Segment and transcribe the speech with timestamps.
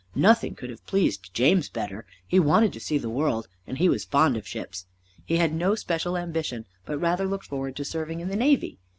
[0.15, 2.07] Nothing could have pleased James better.
[2.25, 4.87] He wanted to see the world, and he was fond of ships.
[5.25, 8.79] He had no special ambition, but rather looked forward to serving in the navy.